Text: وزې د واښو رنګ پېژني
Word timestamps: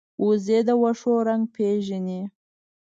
وزې 0.25 0.59
د 0.67 0.69
واښو 0.81 1.13
رنګ 1.27 1.43
پېژني 1.53 2.21